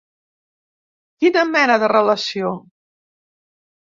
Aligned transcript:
Quina 1.25 1.45
mena 1.51 1.77
de 1.85 1.91
relació? 1.93 2.51